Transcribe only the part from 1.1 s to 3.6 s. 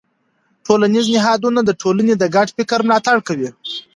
نهادونه د ټولنې د ګډ فکر ملاتړ کوي.